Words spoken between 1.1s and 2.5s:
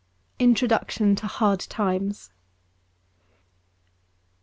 to ^ Hard Times.'